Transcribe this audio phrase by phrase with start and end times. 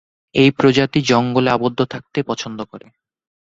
[0.35, 2.87] এই প্রজাতি জঙ্গলে আবদ্ধ থাকতেই পছন্দ করে।